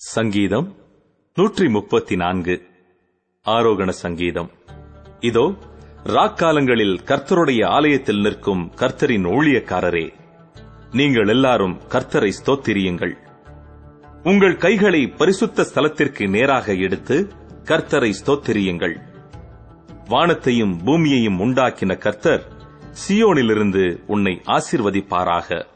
சங்கீதம் 0.00 0.76
நூற்றி 1.34 1.68
முப்பத்தி 1.68 2.16
நான்கு 2.16 2.54
ஆரோகண 3.46 3.88
சங்கீதம். 3.88 4.50
இதோ 5.20 5.54
ராக்காலங்களில் 6.04 7.00
கர்த்தருடைய 7.04 7.66
ஆலயத்தில் 7.66 8.20
நிற்கும் 8.20 8.72
கர்த்தரின் 8.76 9.26
ஊழியக்காரரே 9.26 10.12
நீங்கள் 10.90 11.28
எல்லாரும் 11.28 11.80
கர்த்தரை 11.88 12.30
ஸ்தோத்திரியுங்கள். 12.30 13.14
உங்கள் 14.22 14.56
கைகளை 14.56 15.08
பரிசுத்த 15.08 15.66
ஸ்தலத்திற்கு 15.74 16.28
நேராக 16.28 16.74
எடுத்து 16.74 17.32
கர்த்தரை 17.64 18.12
ஸ்தோத்திரியுங்கள். 18.20 18.96
வானத்தையும் 20.08 20.76
பூமியையும் 20.84 21.40
உண்டாக்கின 21.40 21.98
கர்த்தர் 21.98 22.46
சியோனிலிருந்து 23.06 24.00
உன்னை 24.06 24.40
ஆசிர்வதிப்பாராக. 24.46 25.66